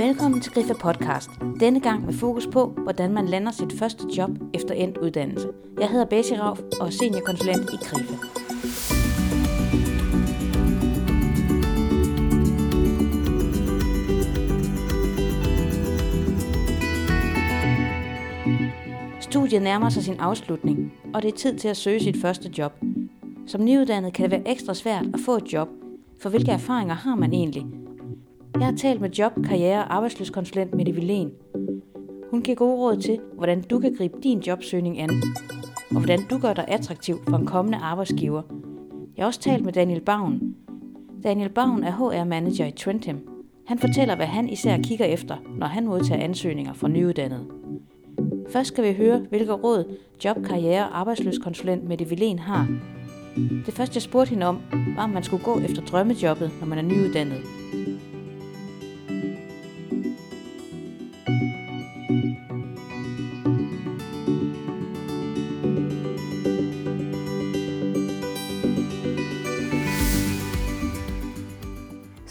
[0.00, 1.30] Velkommen til Griffe Podcast.
[1.60, 5.48] Denne gang med fokus på, hvordan man lander sit første job efter endt uddannelse.
[5.80, 8.14] Jeg hedder Besi Rauf og er seniorkonsulent i Griffe.
[19.20, 22.72] Studiet nærmer sig sin afslutning, og det er tid til at søge sit første job.
[23.46, 25.68] Som nyuddannet kan det være ekstra svært at få et job,
[26.22, 27.79] for hvilke erfaringer har man egentlig?
[28.54, 31.28] Jeg har talt med job, karriere og arbejdsløskonsulent Mette Villén.
[32.30, 35.10] Hun giver gode råd til, hvordan du kan gribe din jobsøgning an,
[35.90, 38.42] og hvordan du gør dig attraktiv for en kommende arbejdsgiver.
[39.16, 40.54] Jeg har også talt med Daniel Bavn.
[41.22, 43.18] Daniel Bavn er HR-manager i Trentham.
[43.66, 47.46] Han fortæller, hvad han især kigger efter, når han modtager ansøgninger fra nyuddannede.
[48.48, 52.68] Først skal vi høre, hvilke råd job, karriere og arbejdsløskonsulent Mette Villén har.
[53.66, 54.58] Det første jeg spurgte hende om,
[54.96, 57.40] var om man skulle gå efter drømmejobbet, når man er nyuddannet.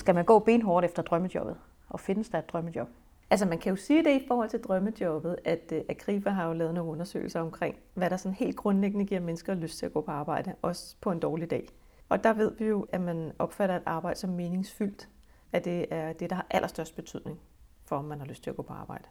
[0.10, 1.56] Skal man gå benhårdt efter drømmejobbet?
[1.90, 2.88] Og findes der et drømmejob?
[3.30, 6.54] Altså man kan jo sige det i forhold til drømmejobbet, at øh, Agriva har jo
[6.54, 10.02] lavet nogle undersøgelser omkring, hvad der sådan helt grundlæggende giver mennesker lyst til at gå
[10.02, 11.68] på arbejde, også på en dårlig dag.
[12.10, 15.10] Og der ved vi jo, at man opfatter et arbejde som meningsfyldt,
[15.52, 17.40] at det er det, der har allerstørst betydning
[17.86, 19.06] for, om man har lyst til at gå på arbejde.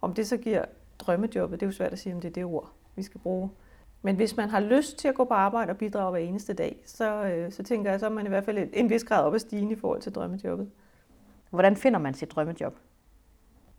[0.00, 0.64] Om det så giver
[0.98, 3.50] drømmejobbet, det er jo svært at sige, om det er det ord, vi skal bruge.
[4.02, 6.82] Men hvis man har lyst til at gå på arbejde og bidrage hver eneste dag,
[6.86, 9.34] så, øh, så tænker jeg, så er man i hvert fald en vis grad op
[9.34, 10.70] at stige i forhold til drømmejobbet.
[11.50, 12.74] Hvordan finder man sit drømmejob?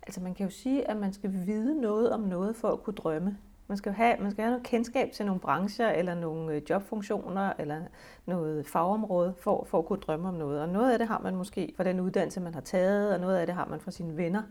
[0.03, 2.95] Altså man kan jo sige, at man skal vide noget om noget for at kunne
[2.95, 3.37] drømme.
[3.67, 7.53] Man skal have, man skal have noget kendskab til nogle brancher, eller nogle øh, jobfunktioner,
[7.59, 7.81] eller
[8.25, 10.61] noget fagområde, for, for at kunne drømme om noget.
[10.61, 13.37] Og noget af det har man måske fra den uddannelse, man har taget, og noget
[13.37, 14.41] af det har man fra sine venner.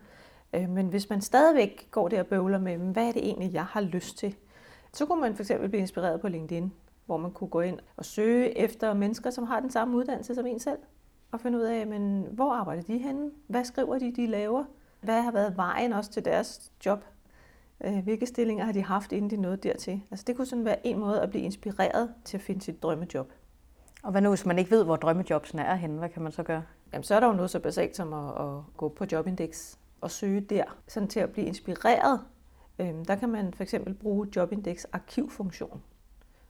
[0.52, 3.64] Øh, men hvis man stadigvæk går der og bøvler med, hvad er det egentlig, jeg
[3.64, 4.36] har lyst til,
[4.92, 6.72] så kunne man fx blive inspireret på LinkedIn,
[7.06, 10.46] hvor man kunne gå ind og søge efter mennesker, som har den samme uddannelse som
[10.46, 10.78] en selv,
[11.32, 13.30] og finde ud af, men hvor arbejder de henne?
[13.46, 14.64] Hvad skriver de, de laver?
[15.00, 17.04] Hvad har været vejen også til deres job?
[17.84, 20.02] Øh, hvilke stillinger har de haft, inden de nåede dertil?
[20.10, 23.32] Altså det kunne sådan være en måde at blive inspireret til at finde sit drømmejob.
[24.02, 25.98] Og hvad nu, hvis man ikke ved, hvor drømmejobsene er henne?
[25.98, 26.62] Hvad kan man så gøre?
[26.92, 30.10] Jamen, så er der jo noget så basalt som at, at gå på Jobindex og
[30.10, 32.20] søge der, sådan til at blive inspireret.
[32.78, 35.82] Øhm, der kan man for eksempel bruge Jobindex arkivfunktion.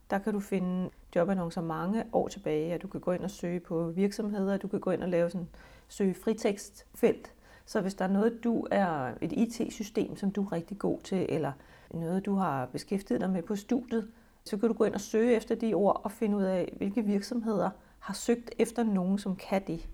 [0.09, 3.59] Der kan du finde jobannoncer mange år tilbage, og du kan gå ind og søge
[3.59, 5.47] på virksomheder, du kan gå ind og lave sådan
[5.87, 7.33] søge fritekstfelt,
[7.65, 11.25] så hvis der er noget, du er et IT-system, som du er rigtig god til,
[11.29, 11.51] eller
[11.93, 14.11] noget, du har beskæftiget dig med på studiet,
[14.45, 17.01] så kan du gå ind og søge efter de ord og finde ud af, hvilke
[17.01, 17.69] virksomheder
[17.99, 19.89] har søgt efter nogen, som kan det.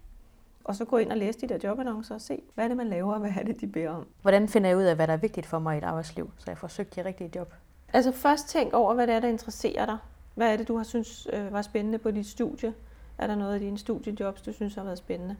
[0.69, 2.87] Og så gå ind og læse de der jobannoncer og se, hvad er det, man
[2.87, 4.07] laver, og hvad er det, de beder om.
[4.21, 6.43] Hvordan finder jeg ud af, hvad der er vigtigt for mig i et arbejdsliv, så
[6.47, 7.53] jeg får søgt de rigtige job?
[7.93, 9.97] Altså først tænk over, hvad det er, der interesserer dig.
[10.35, 12.73] Hvad er det, du har synes øh, var spændende på dit studie?
[13.17, 15.35] Er der noget af dine studiejobs, du synes har været spændende?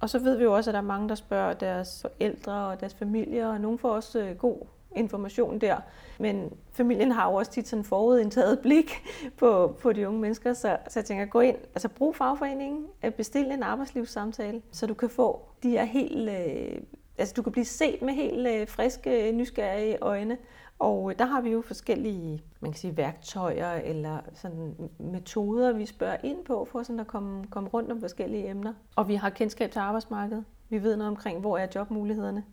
[0.00, 2.80] Og så ved vi jo også, at der er mange, der spørger deres forældre og
[2.80, 4.58] deres familie, og nogen får også øh, god
[4.96, 5.76] information der.
[6.18, 8.92] Men familien har jo også tit sådan forudindtaget blik
[9.36, 13.10] på, på de unge mennesker, så, så jeg tænker, gå ind, altså brug fagforeningen, øh,
[13.10, 16.82] bestil en arbejdslivssamtale, så du kan få de her helt, øh,
[17.18, 20.38] altså du kan blive set med helt øh, friske, nysgerrige øjne,
[20.78, 25.86] og øh, der har vi jo forskellige man kan sige, værktøjer eller sådan metoder, vi
[25.86, 28.72] spørger ind på, for sådan at komme, komme rundt om forskellige emner.
[28.96, 30.44] Og vi har kendskab til arbejdsmarkedet.
[30.68, 32.44] Vi ved noget omkring, hvor er jobmulighederne.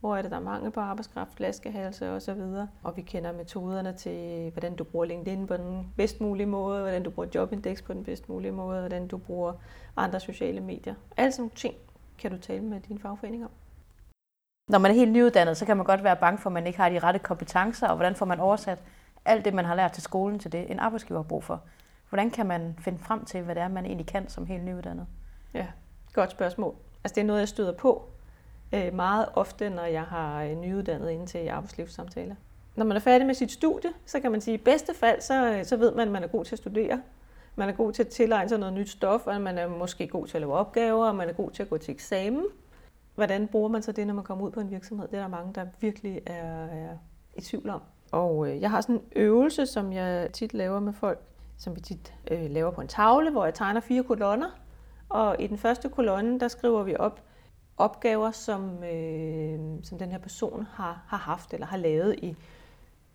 [0.00, 2.40] Hvor er det, der er mangel på arbejdskraft, flaskehalse osv.
[2.82, 7.02] Og vi kender metoderne til, hvordan du bruger LinkedIn på den bedst mulige måde, hvordan
[7.02, 9.52] du bruger Jobindex på den bedst mulige måde, hvordan du bruger
[9.96, 10.94] andre sociale medier.
[11.16, 11.74] Alle sådan ting
[12.18, 13.50] kan du tale med din fagforening om.
[14.68, 16.78] Når man er helt nyuddannet, så kan man godt være bange for, at man ikke
[16.78, 18.82] har de rette kompetencer, og hvordan får man oversat
[19.24, 21.62] alt det, man har lært til skolen, til det, en arbejdsgiver har brug for.
[22.08, 25.06] Hvordan kan man finde frem til, hvad det er, man egentlig kan som helt nyuddannet?
[25.54, 25.66] Ja,
[26.12, 26.74] godt spørgsmål.
[27.04, 28.08] Altså det er noget, jeg støder på
[28.72, 32.34] øh, meget ofte, når jeg har øh, nyuddannet ind til arbejdslivssamtaler.
[32.76, 35.20] Når man er færdig med sit studie, så kan man sige, at i bedste fald,
[35.20, 37.02] så, øh, så ved man, at man er god til at studere.
[37.56, 40.26] Man er god til at tilegne sig noget nyt stof, og man er måske god
[40.26, 42.44] til at lave opgaver, og man er god til at gå til eksamen.
[43.14, 45.08] Hvordan bruger man så det, når man kommer ud på en virksomhed?
[45.08, 46.96] Det er der mange, der virkelig er, er
[47.36, 47.80] i tvivl om.
[48.12, 51.18] Og øh, jeg har sådan en øvelse, som jeg tit laver med folk,
[51.58, 54.50] som vi tit øh, laver på en tavle, hvor jeg tegner fire kolonner.
[55.08, 57.20] Og i den første kolonne, der skriver vi op
[57.78, 62.36] opgaver, som, øh, som den her person har, har haft eller har lavet i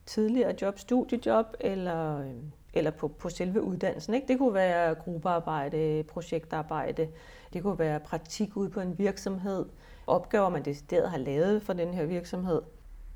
[0.05, 2.35] tidligere job, studiejob eller øh,
[2.73, 4.13] eller på, på selve uddannelsen.
[4.13, 4.27] Ikke?
[4.27, 7.07] Det kunne være gruppearbejde, projektarbejde,
[7.53, 9.65] det kunne være praktik ude på en virksomhed,
[10.07, 12.61] opgaver, man decideret har lavet for den her virksomhed.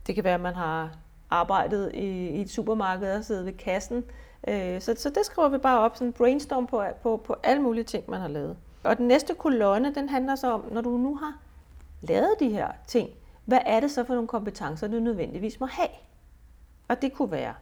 [0.08, 0.98] Det kan være, at man har
[1.30, 4.04] arbejdet i, i et supermarked og siddet ved kassen.
[4.48, 7.62] Øh, så, så det skriver vi bare op, sådan en brainstorm på, på, på alle
[7.62, 8.58] mulige ting, man har lavet.
[8.88, 11.38] Og den næste kolonne, den handler så om, når du nu har
[12.02, 13.10] lavet de her ting,
[13.46, 15.90] hvad er det så for nogle kompetencer, du nødvendigvis må have?
[16.88, 17.54] Og det kunne være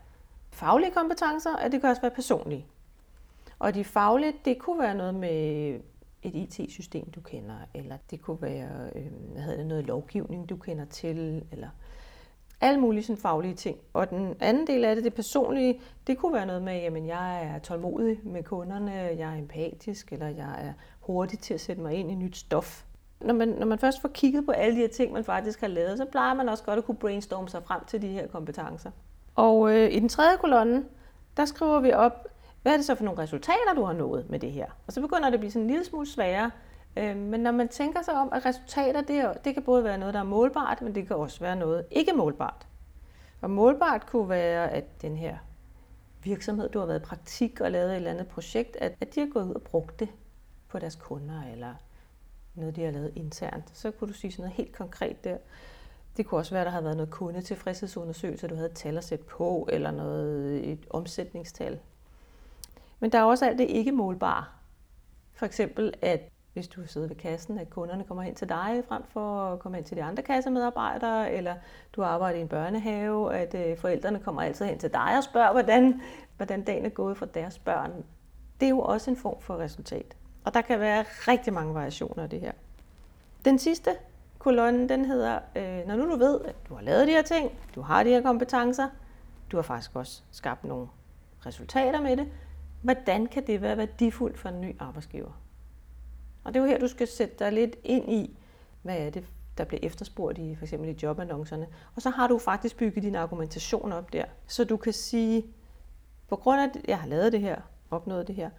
[0.52, 2.66] faglige kompetencer, og det kan også være personlige.
[3.60, 5.80] Og de faglige, det kunne være noget med
[6.24, 10.56] et IT-system, du kender, eller det kunne være øh, hvad hedder det, noget lovgivning, du
[10.56, 11.70] kender til, eller
[12.62, 13.78] alle mulige sådan faglige ting.
[13.94, 17.44] Og den anden del af det, det personlige, det kunne være noget med, at jeg
[17.44, 20.74] er tålmodig med kunderne, jeg er empatisk, eller jeg er
[21.06, 22.84] hurtigt til at sætte mig ind i nyt stof.
[23.22, 25.68] Når man, når man først får kigget på alle de her ting, man faktisk har
[25.68, 28.92] lavet, så plejer man også godt at kunne brainstorme sig frem til de her kompetencer.
[29.36, 30.84] Og øh, i den tredje kolonne,
[31.38, 32.28] der skriver vi op,
[32.62, 34.66] hvad er det så for nogle resultater, du har nået med det her?
[34.88, 36.52] Og så begynder det at blive sådan en lille smule sværere.
[36.98, 39.98] Øh, men når man tænker sig om, at resultater, det, er, det kan både være
[39.98, 42.68] noget, der er målbart, men det kan også være noget ikke målbart.
[43.42, 45.38] Og målbart kunne være, at den her
[46.24, 49.20] virksomhed, du har været i praktik og lavet et eller andet projekt, at, at de
[49.20, 50.10] har gået ud og brugt det
[50.68, 51.74] på deres kunder, eller
[52.56, 53.78] noget, de har lavet internt.
[53.78, 55.38] Så kunne du sige sådan noget helt konkret der.
[56.18, 59.04] Det kunne også være, at der havde været noget kundetilfredshedsundersøgelse, du havde et tal at
[59.04, 61.80] sætte på, eller noget, et omsætningstal.
[63.00, 64.46] Men der er også alt det ikke målbare.
[65.34, 69.04] For eksempel, at hvis du sidder ved kassen, at kunderne kommer hen til dig frem
[69.10, 71.56] for at komme hen til de andre kassemedarbejdere, eller
[71.94, 75.52] du arbejder i en børnehave, at øh, forældrene kommer altid hen til dig og spørger,
[75.52, 76.02] hvordan,
[76.38, 77.92] hvordan dagen er gået for deres børn.
[78.60, 80.16] Det er jo også en form for resultat.
[80.46, 82.52] Og der kan være rigtig mange variationer af det her.
[83.46, 83.92] Den sidste
[84.40, 87.52] kolonne, den hedder, øh, når nu du ved, at du har lavet de her ting,
[87.76, 88.90] du har de her kompetencer,
[89.52, 90.88] du har faktisk også skabt nogle
[91.46, 92.28] resultater med det,
[92.82, 95.42] hvordan kan det være værdifuldt for en ny arbejdsgiver?
[96.44, 98.38] Og det er jo her, du skal sætte dig lidt ind i,
[98.82, 99.26] hvad er det,
[99.58, 101.68] der bliver efterspurgt i for eksempel i jobannoncerne.
[101.96, 105.46] Og så har du faktisk bygget din argumentation op der, så du kan sige,
[106.28, 107.62] på grund af, at jeg har lavet det her,
[107.92, 108.50] opnået det her,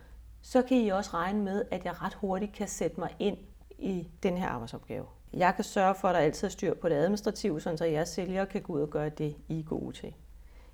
[0.46, 3.37] så kan I også regne med, at jeg ret hurtigt kan sætte mig ind
[3.78, 5.04] i den her arbejdsopgave.
[5.32, 8.44] Jeg kan sørge for, at der altid er styr på det administrative, så jeg sælger
[8.44, 10.14] kan gå ud og gøre det, I er gode til.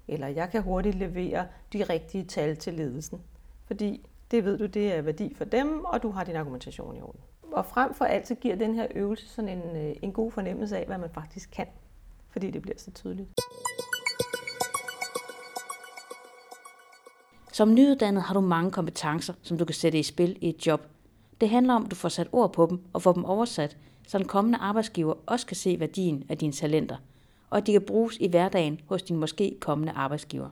[0.08, 3.22] Eller jeg kan hurtigt levere de rigtige tal til ledelsen.
[3.66, 7.00] Fordi det ved du, det er værdi for dem, og du har din argumentation i
[7.00, 7.20] orden.
[7.52, 10.78] Og frem for alt, så giver den her øvelse sådan en, øh, en god fornemmelse
[10.78, 11.66] af, hvad man faktisk kan.
[12.30, 13.28] Fordi det bliver så tydeligt.
[17.62, 20.86] Som nyuddannet har du mange kompetencer, som du kan sætte i spil i et job.
[21.40, 23.76] Det handler om, at du får sat ord på dem og får dem oversat,
[24.08, 26.96] så den kommende arbejdsgiver også kan se værdien af dine talenter,
[27.50, 30.48] og at de kan bruges i hverdagen hos din måske kommende arbejdsgiver.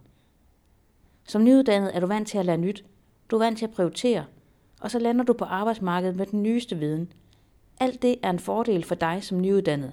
[1.29, 2.85] Som nyuddannet er du vant til at lære nyt,
[3.31, 4.25] du er vant til at prioritere,
[4.81, 7.13] og så lander du på arbejdsmarkedet med den nyeste viden.
[7.81, 9.93] Alt det er en fordel for dig som nyuddannet,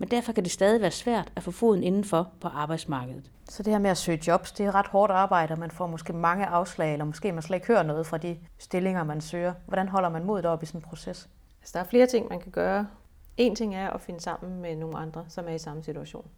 [0.00, 3.30] men derfor kan det stadig være svært at få foden indenfor på arbejdsmarkedet.
[3.48, 5.86] Så det her med at søge jobs, det er ret hårdt arbejde, og man får
[5.86, 9.54] måske mange afslag, eller måske man slet ikke hører noget fra de stillinger, man søger.
[9.66, 11.28] Hvordan holder man modet op i sådan en proces?
[11.60, 12.88] Altså, der er flere ting, man kan gøre.
[13.36, 16.30] En ting er at finde sammen med nogle andre, som er i samme situation.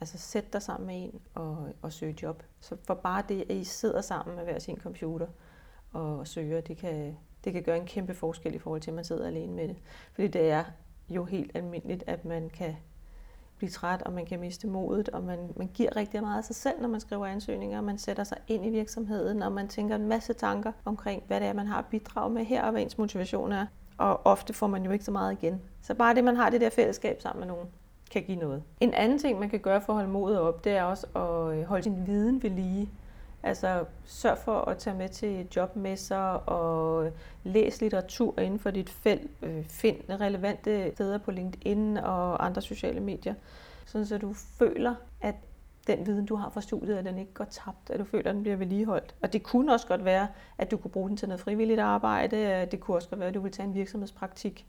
[0.00, 2.42] Altså sæt dig sammen med en og, og søge job.
[2.60, 5.26] Så for bare det, at I sidder sammen med hver sin computer
[5.92, 9.04] og søger, det kan, det kan gøre en kæmpe forskel i forhold til, at man
[9.04, 9.76] sidder alene med det.
[10.12, 10.64] Fordi det er
[11.10, 12.76] jo helt almindeligt, at man kan
[13.58, 16.56] blive træt, og man kan miste modet, og man, man giver rigtig meget af sig
[16.56, 20.08] selv, når man skriver ansøgninger, man sætter sig ind i virksomheden, og man tænker en
[20.08, 22.98] masse tanker omkring, hvad det er, man har at bidrage med her, og hvad ens
[22.98, 23.66] motivation er.
[23.98, 25.60] Og ofte får man jo ikke så meget igen.
[25.82, 27.68] Så bare det, man har det der fællesskab sammen med nogen,
[28.10, 28.62] kan give noget.
[28.80, 31.58] En anden ting, man kan gøre for at holde modet op, det er også at
[31.58, 32.90] øh, holde sin viden ved lige.
[33.42, 37.10] Altså sørg for at tage med til jobmesser og
[37.44, 39.30] læs litteratur inden for dit felt.
[39.42, 43.34] Øh, find relevante steder på LinkedIn og andre sociale medier,
[43.86, 45.34] sådan så du føler, at
[45.86, 48.34] den viden, du har fra studiet, at den ikke går tabt, at du føler, at
[48.34, 49.14] den bliver vedligeholdt.
[49.22, 50.28] Og det kunne også godt være,
[50.58, 52.68] at du kunne bruge den til noget frivilligt arbejde.
[52.70, 54.66] Det kunne også godt være, at du ville tage en virksomhedspraktik.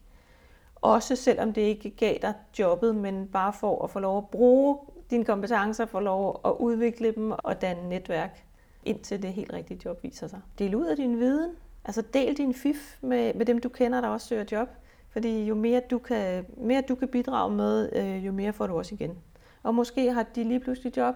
[0.75, 4.77] Også selvom det ikke gav dig jobbet, men bare for at få lov at bruge
[5.09, 8.43] dine kompetencer, få lov at udvikle dem og danne netværk
[8.83, 10.41] indtil det helt rigtige job viser sig.
[10.59, 11.51] Del ud af din viden.
[11.85, 14.69] Altså del din fif med, med dem, du kender, der også søger job.
[15.09, 18.77] Fordi jo mere du kan, mere du kan bidrage med, øh, jo mere får du
[18.77, 19.17] også igen.
[19.63, 21.15] Og måske har de lige pludselig job,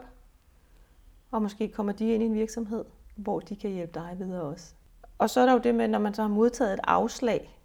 [1.31, 4.73] og måske kommer de ind i en virksomhed, hvor de kan hjælpe dig videre også.
[5.17, 7.59] Og så er der jo det med, når man så har modtaget et afslag,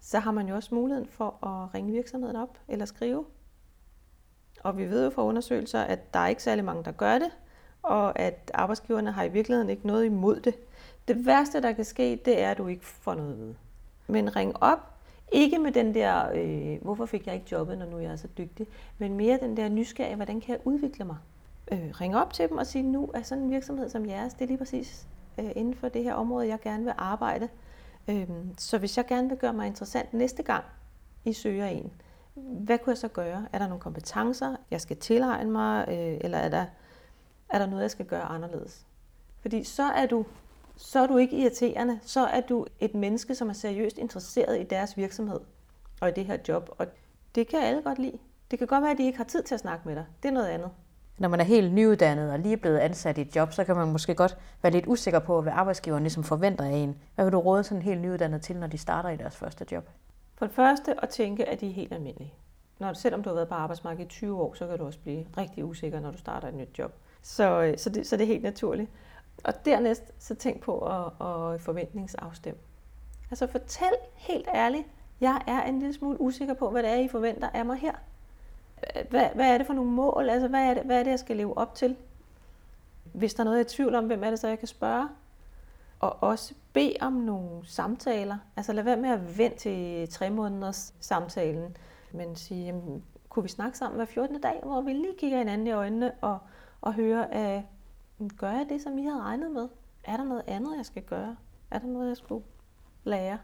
[0.00, 3.24] så har man jo også muligheden for at ringe virksomheden op eller skrive.
[4.60, 7.30] Og vi ved jo fra undersøgelser, at der er ikke særlig mange, der gør det,
[7.84, 10.54] og at arbejdsgiverne har i virkeligheden ikke noget imod det.
[11.08, 13.54] Det værste, der kan ske, det er, at du ikke får noget at vide.
[14.06, 14.78] Men ring op,
[15.32, 18.28] ikke med den der, øh, hvorfor fik jeg ikke jobbet, når nu jeg er så
[18.38, 18.66] dygtig,
[18.98, 21.16] men mere den der nysgerrige, hvordan kan jeg udvikle mig?
[21.72, 24.42] Øh, ring op til dem og sige, nu er sådan en virksomhed som jeres, det
[24.42, 25.06] er lige præcis
[25.38, 27.48] øh, inden for det her område, jeg gerne vil arbejde.
[28.08, 30.64] Øh, så hvis jeg gerne vil gøre mig interessant næste gang,
[31.24, 31.92] I søger en,
[32.34, 33.46] hvad kunne jeg så gøre?
[33.52, 36.64] Er der nogle kompetencer, jeg skal tilegne mig, øh, eller er der,
[37.54, 38.86] er der noget, jeg skal gøre anderledes?
[39.40, 40.24] Fordi så er du
[40.76, 41.98] så er du ikke irriterende.
[42.02, 45.40] Så er du et menneske, som er seriøst interesseret i deres virksomhed
[46.00, 46.70] og i det her job.
[46.78, 46.86] Og
[47.34, 48.18] det kan alle godt lide.
[48.50, 50.04] Det kan godt være, at de ikke har tid til at snakke med dig.
[50.22, 50.70] Det er noget andet.
[51.18, 53.92] Når man er helt nyuddannet og lige blevet ansat i et job, så kan man
[53.92, 56.96] måske godt være lidt usikker på, hvad arbejdsgiveren ligesom forventer af en.
[57.14, 59.88] Hvad vil du råde sådan helt nyuddannet til, når de starter i deres første job?
[60.34, 62.34] For det første at tænke, at de er helt almindelige.
[62.78, 65.26] Når, selvom du har været på arbejdsmarkedet i 20 år, så kan du også blive
[65.36, 66.92] rigtig usikker, når du starter et nyt job.
[67.24, 68.90] Så, øh, så, det, så det er helt naturligt.
[69.44, 72.60] Og dernæst, så tænk på at, at forventningsafstemme.
[73.30, 74.84] Altså fortæl helt ærligt,
[75.20, 77.92] jeg er en lille smule usikker på, hvad det er, I forventer af mig her.
[79.10, 80.28] Hvad, hvad er det for nogle mål?
[80.28, 81.96] Altså, hvad er, det, hvad er det, jeg skal leve op til?
[83.12, 84.68] Hvis der er noget, jeg er i tvivl om, hvem er det så, jeg kan
[84.68, 85.08] spørge?
[86.00, 88.38] Og også bed om nogle samtaler.
[88.56, 91.76] Altså lad være med at vente til tre måneders samtalen,
[92.12, 94.40] men sige, jamen, kunne vi snakke sammen hver 14.
[94.40, 96.38] dag, hvor vi lige kigger hinanden i øjnene og,
[96.84, 97.62] og høre, øh, at
[98.38, 99.68] Gør jeg det, som I havde regnet med?
[100.04, 101.36] Er der noget andet, jeg skal gøre?
[101.70, 102.44] Er der noget, jeg skulle
[103.04, 103.38] lære?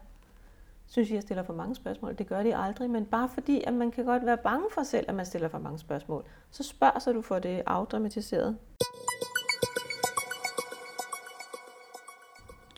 [0.87, 2.17] Synes I, jeg stiller for mange spørgsmål?
[2.17, 5.05] Det gør de aldrig, men bare fordi, at man kan godt være bange for selv,
[5.07, 8.57] at man stiller for mange spørgsmål, så spørg, så du får det afdramatiseret.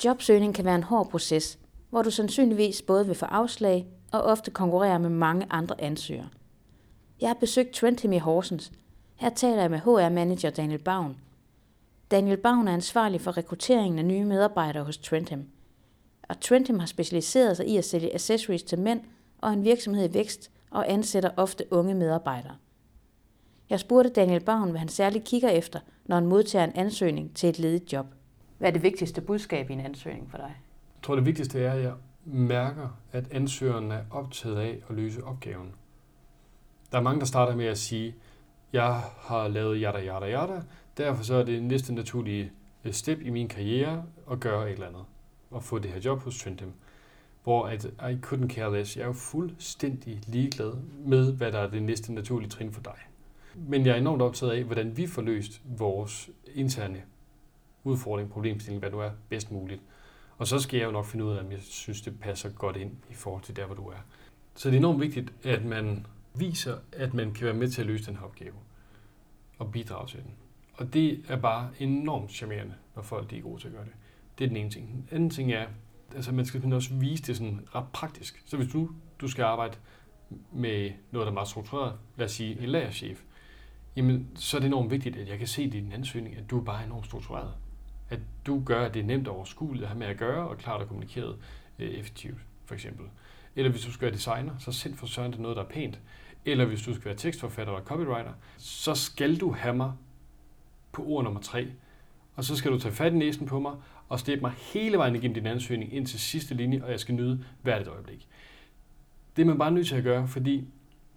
[0.06, 4.52] Jobsøgning kan være en hård proces, hvor du sandsynligvis både vil få afslag og ofte
[4.52, 6.30] konkurrere med mange andre ansøgere.
[7.22, 8.72] Jeg har besøgt Trentham i Horsens.
[9.24, 11.18] Her taler jeg med HR-manager Daniel Bavn,
[12.12, 15.46] Daniel Bavn er ansvarlig for rekrutteringen af nye medarbejdere hos Trentham.
[16.30, 19.02] Og Trentham har specialiseret sig i at sælge accessories til mænd
[19.42, 22.56] og en virksomhed i vækst og ansætter ofte unge medarbejdere.
[23.70, 27.50] Jeg spurgte Daniel Bavn, hvad han særligt kigger efter, når han modtager en ansøgning til
[27.50, 28.06] et ledigt job.
[28.58, 30.56] Hvad er det vigtigste budskab i en ansøgning for dig?
[30.96, 31.94] Jeg tror, det vigtigste er, at jeg
[32.26, 35.72] mærker, at ansøgeren er optaget af at løse opgaven.
[36.92, 38.16] Der er mange, der starter med at sige,
[38.74, 40.62] jeg har lavet yada yada yada,
[40.98, 42.52] Derfor så er det næste naturlige
[42.84, 45.06] øh, step i min karriere at gøre et eller andet
[45.52, 46.74] og få det her job hos Trendem.
[47.44, 48.98] Hvor at I couldn't care less.
[48.98, 50.74] Jeg er jo fuldstændig ligeglad
[51.06, 52.98] med, hvad der er det næste naturlige trin for dig.
[53.56, 57.02] Men jeg er enormt optaget af, hvordan vi får løst vores interne
[57.84, 59.82] udfordring, problemstilling, hvad du er bedst muligt.
[60.38, 62.76] Og så skal jeg jo nok finde ud af, om jeg synes, det passer godt
[62.78, 64.06] ind i forhold til der, hvor du er.
[64.56, 67.88] Så det er enormt vigtigt, at man viser, at man kan være med til at
[67.88, 68.54] løse den her opgave
[69.58, 70.32] og bidrage til den.
[70.74, 73.94] Og det er bare enormt charmerende, når folk de er gode til at gøre det.
[74.38, 74.88] Det er den ene ting.
[74.88, 75.68] Den anden ting er,
[76.16, 78.44] altså man skal også vise det sådan ret praktisk.
[78.46, 78.90] Så hvis du,
[79.22, 79.78] du skal arbejde
[80.52, 83.24] med noget, der er meget struktureret, lad os sige en lagerchef,
[83.96, 86.60] jamen så er det enormt vigtigt, at jeg kan se i din ansøgning, at du
[86.60, 87.54] er bare enormt struktureret.
[88.10, 90.58] At du gør, at det er nemt og overskueligt at have med at gøre, og
[90.58, 91.36] klart at kommunikere
[91.80, 93.06] øh, effektivt, for eksempel.
[93.56, 96.00] Eller hvis du skal være designer, så send for søren det noget, der er pænt.
[96.46, 99.92] Eller hvis du skal være tekstforfatter eller copywriter, så skal du have mig
[100.92, 101.68] på ord nummer tre.
[102.36, 103.74] Og så skal du tage fat i næsen på mig
[104.10, 107.16] og steppe mig hele vejen igennem din ansøgning ind til sidste linje, og jeg skal
[107.16, 108.28] nyde hvert et øjeblik.
[109.36, 110.68] Det er man bare nødt til at gøre, fordi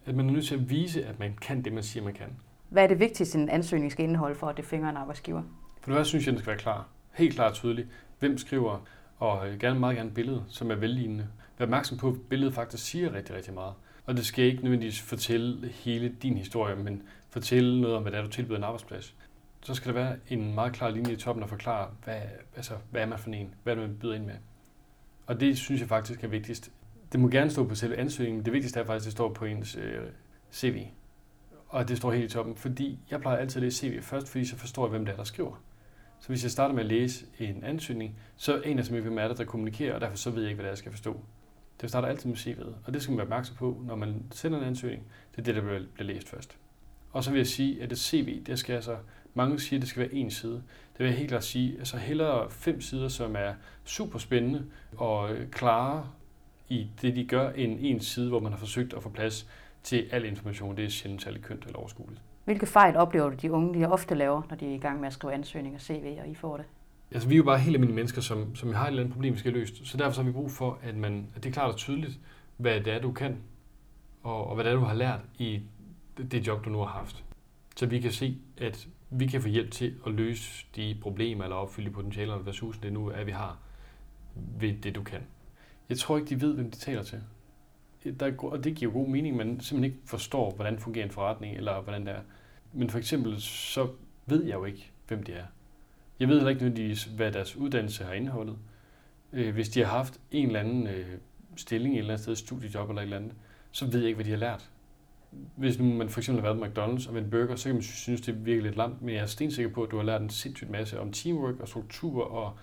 [0.05, 2.27] at man er nødt til at vise, at man kan det, man siger, man kan.
[2.69, 5.43] Hvad er det vigtigste, en ansøgning skal indeholde for, at det fingre en arbejdsgiver?
[5.81, 6.87] For det første synes jeg, den skal være klar.
[7.13, 7.87] Helt klart og tydeligt.
[8.19, 8.79] Hvem skriver,
[9.19, 11.27] og gerne meget gerne billede, som er vellignende.
[11.57, 13.73] Vær opmærksom på, at billedet faktisk siger rigtig, rigtig meget.
[14.07, 18.17] Og det skal ikke nødvendigvis fortælle hele din historie, men fortælle noget om, hvad det
[18.17, 19.15] er, du tilbyder en arbejdsplads
[19.67, 22.21] så skal der være en meget klar linje i toppen, der forklarer, hvad,
[22.55, 24.35] altså, hvad er man for en, hvad er det, man byder ind med.
[25.25, 26.71] Og det synes jeg faktisk er vigtigst.
[27.11, 28.45] Det må gerne stå på selve ansøgningen.
[28.45, 30.03] Det vigtigste er faktisk, at det står på ens øh,
[30.53, 30.85] CV.
[31.67, 34.45] Og det står helt i toppen, fordi jeg plejer altid at læse CV først, fordi
[34.45, 35.63] så forstår jeg, hvem det er, der skriver.
[36.19, 39.27] Så hvis jeg starter med at læse en ansøgning, så aner jeg simpelthen, hvem er
[39.27, 41.21] det, der kommunikerer, og derfor så ved jeg ikke, hvad det er, jeg skal forstå.
[41.81, 44.59] Det starter altid med CV'et, og det skal man være opmærksom på, når man sender
[44.59, 45.03] en ansøgning.
[45.31, 46.57] Det er det, der bliver læst først.
[47.11, 48.97] Og så vil jeg sige, at et CV, det skal altså
[49.33, 50.53] mange siger, at det skal være en side.
[50.53, 51.77] Det vil jeg helt klart sige.
[51.79, 53.53] Altså hellere fem sider, som er
[53.85, 54.65] super spændende
[54.97, 56.09] og øh, klare
[56.69, 59.47] i det, de gør, end en side, hvor man har forsøgt at få plads
[59.83, 60.77] til al information.
[60.77, 62.21] Det er sjældent særlig kønt eller overskueligt.
[62.45, 65.07] Hvilke fejl oplever du, de unge de ofte laver, når de er i gang med
[65.07, 66.65] at skrive ansøgninger, CV, og I får det?
[67.11, 69.33] Altså, vi er jo bare helt almindelige mennesker, som, som har et eller andet problem,
[69.33, 69.85] vi skal løse.
[69.85, 72.19] Så derfor så har vi brug for, at, man, at det er klart og tydeligt,
[72.57, 73.37] hvad det er, du kan,
[74.23, 75.61] og, og hvad det er, du har lært i
[76.31, 77.23] det job, du nu har haft.
[77.75, 81.55] Så vi kan se, at vi kan få hjælp til at løse de problemer eller
[81.55, 83.59] opfylde de potentialer eller ressourcer, det nu er, vi har
[84.59, 85.21] ved det, du kan.
[85.89, 87.21] Jeg tror ikke, de ved, hvem de taler til.
[88.19, 91.81] Der, og det giver god mening, man simpelthen ikke forstår, hvordan fungerer en forretning, eller
[91.81, 92.21] hvordan det er.
[92.73, 93.87] Men for eksempel, så
[94.25, 95.45] ved jeg jo ikke, hvem det er.
[96.19, 98.57] Jeg ved heller ikke nødvendigvis, hvad deres uddannelse har indeholdt.
[99.33, 101.05] Øh, hvis de har haft en eller anden øh,
[101.55, 103.33] stilling et eller andet sted, studiejob eller et eller andet,
[103.71, 104.69] så ved jeg ikke, hvad de har lært.
[105.55, 107.75] Hvis nu man for eksempel har været på McDonald's og med en burger, så kan
[107.75, 110.03] man synes, det er virkelig lidt langt, men jeg er stensikker på, at du har
[110.03, 112.57] lært en sindssygt masse om teamwork og struktur og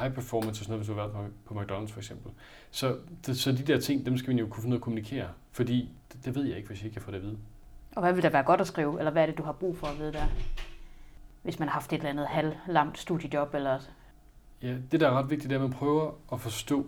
[0.00, 2.32] high performance og sådan noget, hvis du har været på, på McDonald's for eksempel.
[2.70, 2.96] Så,
[3.26, 5.28] det, så de der ting, dem skal man jo kunne finde ud af at kommunikere,
[5.52, 7.38] fordi det, det ved jeg ikke, hvis jeg ikke kan få det at vide.
[7.96, 9.76] Og hvad vil der være godt at skrive, eller hvad er det, du har brug
[9.76, 10.26] for at vide der?
[11.46, 13.78] Hvis man har haft et eller andet halvlamt studiejob, eller...
[14.62, 16.86] Ja, det der er ret vigtigt, det er, at man prøver at forstå,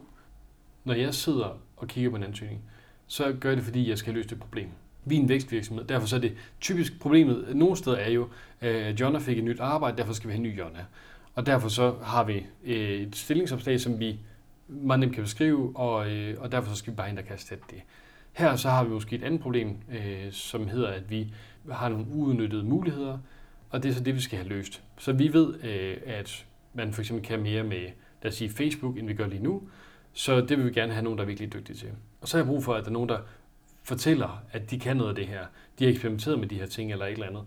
[0.85, 2.63] når jeg sidder og kigger på en ansøgning,
[3.07, 4.69] så gør jeg det, fordi jeg skal løse det problem.
[5.05, 8.29] Vi er en vækstvirksomhed, derfor så er det typisk problemet nogle steder er jo,
[8.61, 10.85] at Jonna fik et nyt arbejde, derfor skal vi have en ny Jonna.
[11.35, 14.21] Og derfor så har vi øh, et stillingsopslag, som vi
[14.69, 17.57] meget nemt kan beskrive, og, øh, og derfor så skal vi bare ind og kaste
[17.71, 17.83] det.
[18.33, 19.77] Her så har vi måske et andet problem,
[20.31, 21.35] som hedder, at vi
[21.71, 23.19] har nogle uudnyttede muligheder,
[23.71, 24.83] og det er så det, vi skal have løst.
[24.99, 27.83] Så vi ved, øh, at man for eksempel kan mere med,
[28.23, 29.63] lad os sige, Facebook, end vi gør lige nu,
[30.13, 31.89] så det vil vi gerne have nogen, der er virkelig dygtige til.
[32.21, 33.19] Og så har jeg brug for, at der er nogen, der
[33.85, 35.47] fortæller, at de kan noget af det her.
[35.79, 37.43] De har eksperimenteret med de her ting eller et eller andet.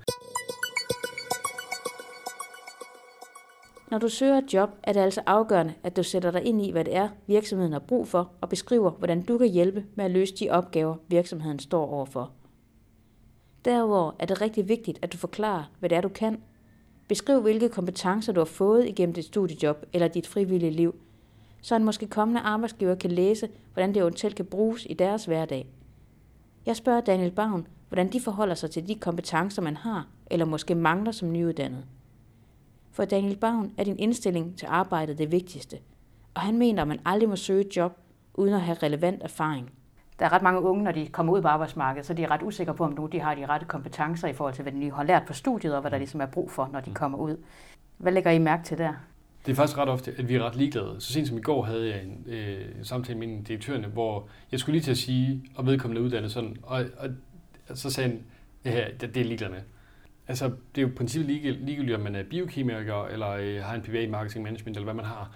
[3.91, 6.71] Når du søger et job, er det altså afgørende, at du sætter dig ind i,
[6.71, 10.11] hvad det er, virksomheden har brug for, og beskriver, hvordan du kan hjælpe med at
[10.11, 12.31] løse de opgaver, virksomheden står overfor.
[13.65, 16.41] Derudover er det rigtig vigtigt, at du forklarer, hvad det er, du kan.
[17.07, 20.95] Beskriv, hvilke kompetencer du har fået igennem dit studiejob eller dit frivillige liv,
[21.61, 25.67] så en måske kommende arbejdsgiver kan læse, hvordan det eventuelt kan bruges i deres hverdag.
[26.65, 30.75] Jeg spørger Daniel Bavn, hvordan de forholder sig til de kompetencer, man har, eller måske
[30.75, 31.85] mangler som nyuddannet.
[32.91, 35.77] For Daniel Bavn er din indstilling til arbejdet det vigtigste,
[36.33, 37.97] og han mener, at man aldrig må søge et job
[38.33, 39.71] uden at have relevant erfaring.
[40.21, 42.43] Der er ret mange unge, når de kommer ud på arbejdsmarkedet, så de er ret
[42.43, 45.03] usikre på, om nu de har de rette kompetencer i forhold til, hvad de har
[45.03, 47.37] lært på studiet, og hvad der ligesom er brug for, når de kommer ud.
[47.97, 48.93] Hvad lægger I mærke til der?
[49.45, 50.95] Det er faktisk ret ofte, at vi er ret ligeglade.
[50.99, 54.59] Så sent som i går havde jeg en, øh, samtale med en direktørerne, hvor jeg
[54.59, 56.85] skulle lige til at sige, og vedkommende uddannet sådan, og,
[57.69, 58.23] og så sagde han,
[58.65, 59.61] ja, det, det er ligeglade med.
[60.27, 61.29] Altså, det er jo i princippet
[61.59, 64.93] ligegyldigt, om man er biokemiker, eller øh, har en PBA i marketing management, eller hvad
[64.93, 65.31] man har.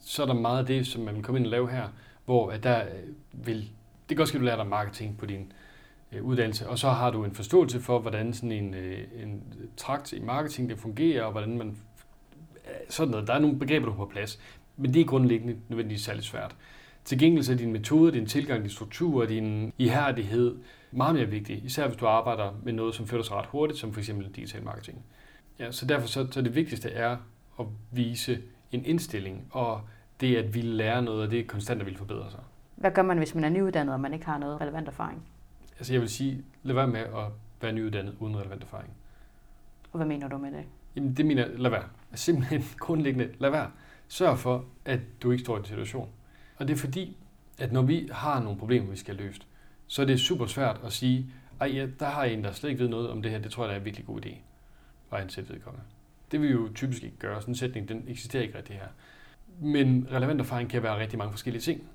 [0.00, 1.88] Så er der meget af det, som man vil komme ind og lave her,
[2.24, 3.70] hvor at der øh, vil,
[4.08, 5.52] det kan godt at du lærer dig marketing på din
[6.12, 9.42] øh, uddannelse, og så har du en forståelse for, hvordan sådan en, øh, en
[9.76, 11.68] trakt i marketing det fungerer, og hvordan man
[12.66, 13.26] øh, sådan noget.
[13.26, 14.40] Der er nogle begreber, du har på plads,
[14.76, 16.56] men det er grundlæggende nødvendigvis særligt svært.
[17.04, 20.56] Til gengæld er din metode, din tilgang, din struktur, din ihærdighed
[20.90, 23.94] meget mere vigtig, især hvis du arbejder med noget, som føler sig ret hurtigt, som
[23.94, 24.10] f.eks.
[24.36, 25.04] digital marketing.
[25.58, 27.16] Ja, så derfor så, så det vigtigste er
[27.60, 28.38] at vise
[28.72, 29.80] en indstilling, og
[30.20, 32.40] det at ville lære noget, og det er konstant at ville forbedre sig.
[32.84, 35.22] Hvad gør man, hvis man er nyuddannet, og man ikke har noget relevant erfaring?
[35.78, 37.26] Altså jeg vil sige, lad være med at
[37.60, 38.90] være nyuddannet uden relevant erfaring.
[39.92, 40.64] Og hvad mener du med det?
[40.96, 41.84] Jamen det mener lad være.
[42.14, 43.70] Simpelthen grundlæggende, lad være.
[44.08, 46.08] Sørg for, at du ikke står i en situation.
[46.56, 47.16] Og det er fordi,
[47.58, 49.40] at når vi har nogle problemer, vi skal løse,
[49.86, 52.82] så er det super svært at sige, ej, ja, der har en, der slet ikke
[52.82, 54.34] ved noget om det her, det tror jeg, der er en virkelig god idé
[55.12, 55.84] at ansætte vedkommende.
[56.30, 57.40] Det vil vi jo typisk ikke gøre.
[57.40, 58.88] Sådan en sætning, den eksisterer ikke rigtig her.
[59.60, 61.88] Men relevant erfaring kan være rigtig mange forskellige ting.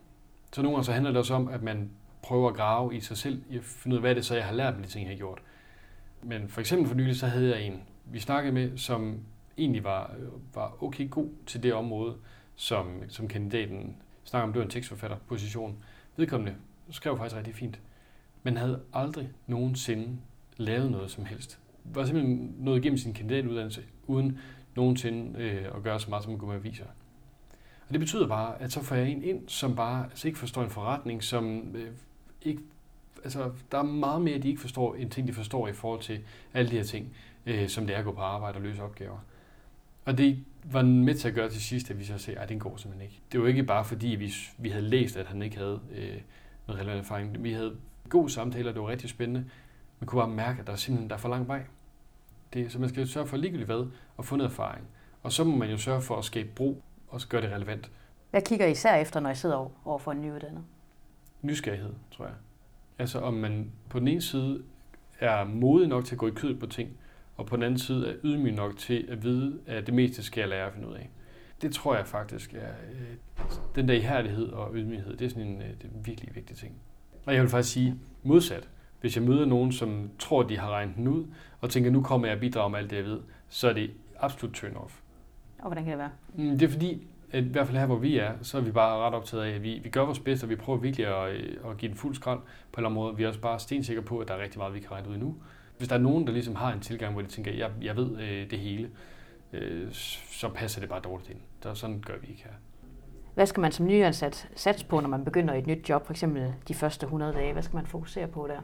[0.51, 1.89] Så nogle gange så handler det også om, at man
[2.21, 4.45] prøver at grave i sig selv, i at finde ud af, hvad det så, jeg
[4.45, 5.41] har lært med de ting, jeg har gjort.
[6.23, 9.19] Men for eksempel for nylig, så havde jeg en, vi snakkede med, som
[9.57, 12.15] egentlig var, øh, var okay god til det område,
[12.55, 15.83] som, som kandidaten snakker om, det var en tekstforfatterposition.
[16.17, 16.55] Vedkommende
[16.91, 17.79] skrev faktisk rigtig fint,
[18.43, 20.17] men havde aldrig nogensinde
[20.57, 21.59] lavet noget som helst.
[21.83, 24.39] Var simpelthen nået igennem sin kandidatuddannelse, uden
[24.75, 26.85] nogensinde øh, at gøre så meget, som man kunne med aviser.
[27.89, 30.63] Og det betyder bare, at så får jeg en ind, som bare altså ikke forstår
[30.63, 31.91] en forretning, som øh,
[32.41, 32.61] ikke
[33.23, 36.19] altså, der er meget mere, de ikke forstår, end ting, de forstår i forhold til
[36.53, 39.17] alle de her ting, øh, som det er at gå på arbejde og løse opgaver.
[40.05, 42.59] Og det var med til at gøre til sidst, at vi så sagde, at den
[42.59, 43.21] går simpelthen ikke.
[43.31, 46.21] Det var ikke bare fordi, vi, vi havde læst, at han ikke havde øh,
[46.67, 47.43] noget relevant erfaring.
[47.43, 47.75] Vi havde
[48.09, 49.45] gode samtaler, det var rigtig spændende.
[49.99, 51.63] Man kunne bare mærke, at der er simpelthen der er for lang vej.
[52.53, 54.87] Det, så man skal sørge for ligegyldigt hvad, og få noget erfaring.
[55.23, 57.91] Og så må man jo sørge for at skabe brug, og gøre det relevant.
[58.29, 60.63] Hvad kigger I især efter, når I sidder over for en nyuddannet?
[61.41, 62.33] Nysgerrighed, tror jeg.
[62.99, 64.63] Altså om man på den ene side
[65.19, 66.89] er modig nok til at gå i kød på ting,
[67.37, 70.41] og på den anden side er ydmyg nok til at vide, at det meste skal
[70.41, 71.09] jeg lære at finde ud af.
[71.61, 73.45] Det tror jeg faktisk er, øh,
[73.75, 76.57] den der ihærdighed og ydmyghed, det er sådan en, øh, det er en virkelig vigtig
[76.57, 76.75] ting.
[77.25, 78.69] Og jeg vil faktisk sige modsat,
[79.01, 81.25] Hvis jeg møder nogen, som tror, de har regnet den ud,
[81.61, 83.19] og tænker, nu kommer jeg og bidrager med alt det, jeg ved,
[83.49, 84.99] så er det absolut turn off.
[85.59, 86.09] Og hvordan kan det være?
[86.35, 88.71] Mm, Det er fordi, at i hvert fald her, hvor vi er, så er vi
[88.71, 91.31] bare ret optaget af, at vi, vi gør vores bedste, og vi prøver virkelig at,
[91.35, 93.15] øh, at give den fuld skrald på en eller anden måde.
[93.17, 95.17] Vi er også bare stensikre på, at der er rigtig meget, vi kan regne ud
[95.17, 95.35] nu.
[95.77, 98.19] Hvis der er nogen, der ligesom har en tilgang, hvor de tænker, jeg, jeg ved
[98.21, 98.89] øh, det hele,
[99.53, 99.87] øh,
[100.31, 101.39] så passer det bare dårligt ind.
[101.61, 102.51] Så sådan gør vi ikke her.
[103.35, 106.13] Hvad skal man som nyansat satse på, når man begynder i et nyt job, for
[106.13, 107.53] eksempel de første 100 dage?
[107.53, 108.61] Hvad skal man fokusere på der?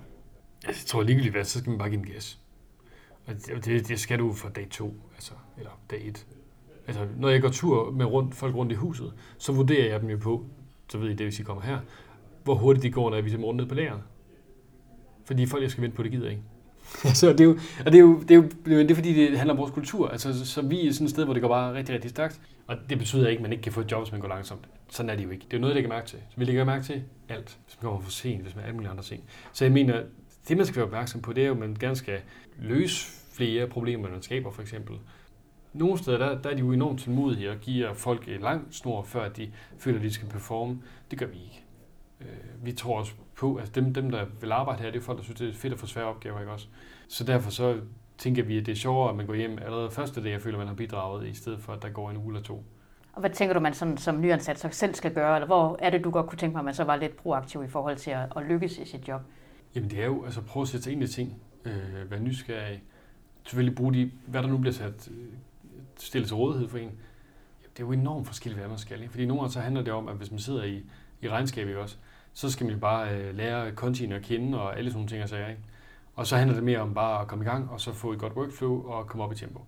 [0.68, 2.40] Altså, jeg tror ligegyldigt hvad, så skal man bare give den gas.
[3.28, 6.28] Og det, det, det skal du fra dag to, altså, eller dag et.
[6.88, 10.10] Altså, når jeg går tur med rundt, folk rundt i huset, så vurderer jeg dem
[10.10, 10.46] jo på,
[10.90, 11.80] så ved I det, hvis I kommer her,
[12.44, 14.02] hvor hurtigt de går, når viser dem rundt ned på lageret.
[15.26, 16.42] Fordi folk, jeg skal vente på, det gider ikke.
[17.04, 19.38] altså, det er jo, og det er jo, det er jo det er fordi, det
[19.38, 20.08] handler om vores kultur.
[20.08, 22.42] Altså, så, så vi er sådan et sted, hvor det går bare rigtig, rigtig stærkt.
[22.68, 24.66] Og det betyder ikke, at man ikke kan få et job, hvis man går langsomt.
[24.90, 25.46] Sådan er det jo ikke.
[25.46, 26.20] Det er jo noget, jeg lægger mærke til.
[26.30, 27.58] Så vi lægger mærke til alt.
[27.66, 29.24] Hvis man kommer for sent, hvis man er alle mulige andre ting.
[29.54, 30.04] Så jeg mener,
[30.48, 32.20] det man skal være opmærksom på, det er jo, at man gerne skal
[32.60, 34.96] løse flere problemer, man skaber for eksempel.
[35.76, 39.04] Nogle steder, der, der er de jo enormt tålmodige og giver folk en lang snor,
[39.04, 40.82] før de føler, at de skal performe.
[41.12, 41.64] Det gør vi ikke.
[42.22, 45.18] Øh, Vi tror også på, at dem, dem, der vil arbejde her, det er folk,
[45.18, 46.68] der synes, det er fedt at få svære opgaver, ikke også?
[47.08, 47.80] Så derfor så
[48.18, 50.58] tænker vi, at det er sjovere, at man går hjem allerede første dag, jeg føler,
[50.58, 52.64] man har bidraget, i stedet for, at der går en uge eller to.
[53.14, 55.36] Og hvad tænker du, man sådan, som nyansat så selv skal gøre?
[55.36, 57.64] Eller hvor er det, du godt kunne tænke mig, at man så var lidt proaktiv
[57.64, 59.22] i forhold til at, at lykkes i sit job?
[59.76, 62.84] Jamen det er jo, altså prøve at sætte sig ind i ting, øh, være nysgerrig,
[63.44, 65.10] selvfølgelig bruge de, hvad der nu bliver sat,
[65.98, 66.92] stille til rådighed for en.
[67.62, 69.12] Det er jo enormt forskelligt, hvad man skal, ikke?
[69.12, 70.84] Fordi nogle gange så handler det om, at hvis man sidder i,
[71.22, 71.98] i regnskab, ikke også,
[72.34, 75.24] så skal man jo bare øh, lære kontien at kende og alle sådan nogle ting
[75.24, 75.62] og sager, ikke?
[76.16, 78.20] Og så handler det mere om bare at komme i gang, og så få et
[78.20, 79.62] godt workflow og komme op i tempo.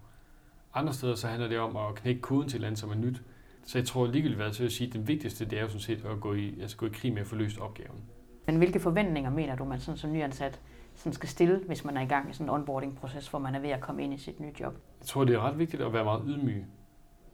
[0.74, 2.96] Andre steder så handler det om at knække koden til et eller andet, som er
[2.96, 3.22] nyt.
[3.66, 5.82] Så jeg tror ligegyldigt hvad, så vil sige, at den vigtigste, det er jo sådan
[5.82, 8.04] set at gå i, altså gå i krig med at få løst opgaven.
[8.46, 10.62] Men hvilke forventninger mener du, man sådan, som nyansat
[10.98, 13.60] sådan skal stille, hvis man er i gang i sådan en onboarding-proces, hvor man er
[13.60, 14.74] ved at komme ind i sit nye job?
[15.00, 16.66] Jeg tror, det er ret vigtigt at være meget ydmyg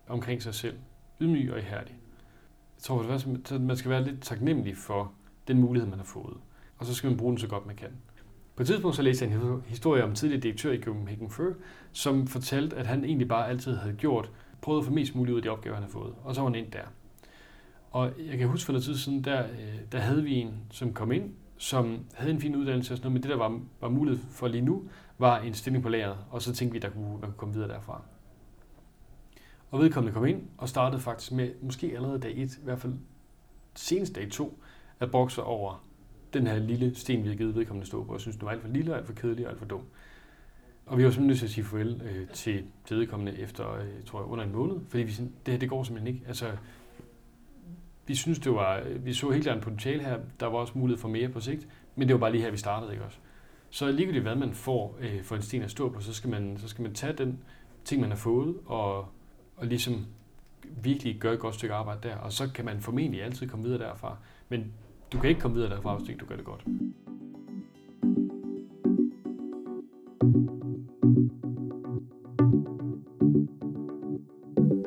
[0.07, 0.77] omkring sig selv.
[1.21, 1.95] Ydmyg og ihærdig.
[2.77, 3.13] Jeg tror,
[3.53, 5.11] at man skal være lidt taknemmelig for
[5.47, 6.37] den mulighed, man har fået.
[6.77, 7.89] Og så skal man bruge den så godt, man kan.
[8.55, 11.53] På et tidspunkt så læste jeg en historie om en tidligere direktør i Copenhagen Fur,
[11.91, 15.37] som fortalte, at han egentlig bare altid havde gjort, prøvet at få mest muligt ud
[15.37, 16.13] af de opgaver, han havde fået.
[16.23, 16.83] Og så var han ind der.
[17.91, 20.93] Og jeg kan huske for noget tid siden, der, øh, der havde vi en, som
[20.93, 21.31] kom ind,
[21.63, 24.47] som havde en fin uddannelse og sådan noget, men det, der var, var mulighed for
[24.47, 24.83] lige nu,
[25.17, 27.53] var en stilling på lageret, og så tænkte vi, at der kunne, man kunne komme
[27.53, 28.01] videre derfra.
[29.71, 32.93] Og vedkommende kom ind og startede faktisk med, måske allerede dag 1, i hvert fald
[33.75, 34.59] senest dag 2,
[34.99, 35.85] at brokse over
[36.33, 38.61] den her lille sten, vi havde givet vedkommende stå på, og synes, den var alt
[38.61, 39.83] for lille, alt for kedelig og alt for dum.
[40.85, 44.03] Og vi var simpelthen nødt til at sige farvel øh, til, til vedkommende efter, øh,
[44.05, 46.27] tror jeg, under en måned, fordi vi sådan, det her, det går simpelthen ikke.
[46.27, 46.51] Altså,
[48.07, 51.01] vi synes, det var, vi så helt klart en potentiale her, der var også mulighed
[51.01, 53.17] for mere på sigt, men det var bare lige her, vi startede, ikke også?
[53.69, 56.57] Så ligegyldigt hvad man får øh, for en sten at stå på, så skal, man,
[56.57, 57.39] så skal man tage den
[57.85, 58.97] ting, man har fået, og,
[59.55, 60.05] og ligesom
[60.83, 63.79] virkelig gøre et godt stykke arbejde der, og så kan man formentlig altid komme videre
[63.79, 64.17] derfra.
[64.49, 64.73] Men
[65.13, 66.65] du kan ikke komme videre derfra, hvis ikke du gør det godt.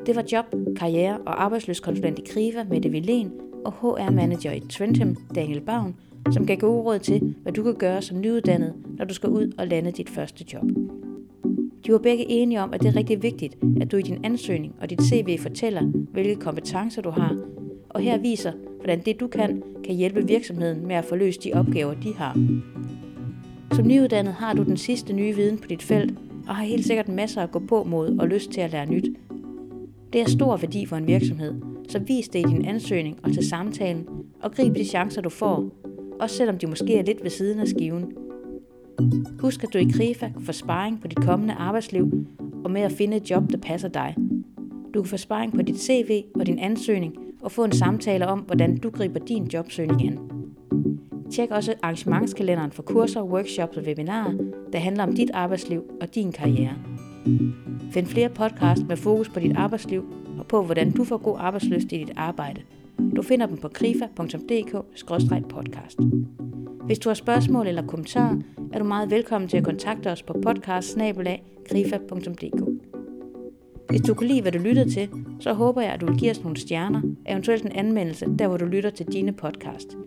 [0.07, 3.29] Det var job, karriere og arbejdsløskonsulent i Kriva, Mette Villén,
[3.65, 5.95] og HR-manager i Trentham, Daniel Bavn,
[6.31, 9.51] som gav gode råd til, hvad du kan gøre som nyuddannet, når du skal ud
[9.57, 10.63] og lande dit første job.
[11.85, 14.75] De var begge enige om, at det er rigtig vigtigt, at du i din ansøgning
[14.81, 17.37] og dit CV fortæller, hvilke kompetencer du har,
[17.89, 21.53] og her viser, hvordan det du kan, kan hjælpe virksomheden med at få løst de
[21.53, 22.37] opgaver, de har.
[23.71, 26.13] Som nyuddannet har du den sidste nye viden på dit felt,
[26.47, 29.06] og har helt sikkert masser at gå på mod og lyst til at lære nyt.
[30.13, 31.53] Det er stor værdi for en virksomhed,
[31.89, 34.07] så vis det i din ansøgning og til samtalen,
[34.41, 35.69] og grib de chancer, du får,
[36.19, 38.13] også selvom de måske er lidt ved siden af skiven.
[39.39, 42.11] Husk, at du i Krifa kan få sparring på dit kommende arbejdsliv
[42.63, 44.15] og med at finde et job, der passer dig.
[44.93, 48.39] Du kan få sparring på dit CV og din ansøgning og få en samtale om,
[48.39, 50.19] hvordan du griber din jobsøgning an.
[51.31, 54.33] Tjek også arrangementskalenderen for kurser, workshops og webinarer,
[54.73, 56.75] der handler om dit arbejdsliv og din karriere.
[57.91, 60.05] Find flere podcasts med fokus på dit arbejdsliv
[60.39, 62.61] og på, hvordan du får god arbejdsløst i dit arbejde.
[63.15, 65.99] Du finder dem på krifa.dk-podcast.
[66.85, 68.37] Hvis du har spørgsmål eller kommentarer,
[68.73, 70.97] er du meget velkommen til at kontakte os på podcast
[73.89, 76.31] Hvis du kunne lide, hvad du lyttede til, så håber jeg, at du vil give
[76.31, 79.97] os nogle stjerner, eventuelt en anmeldelse, der hvor du lytter til dine podcast.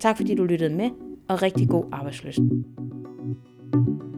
[0.00, 0.90] Tak fordi du lyttede med,
[1.28, 2.40] og rigtig god arbejdsløst.
[3.72, 4.09] thank you